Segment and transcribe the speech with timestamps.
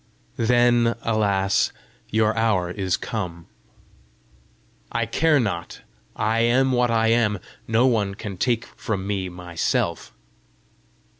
[0.37, 1.71] "Then, alas,
[2.09, 3.45] your hour is come!"
[4.91, 5.81] "I care not.
[6.15, 10.11] I am what I am; no one can take from me myself!"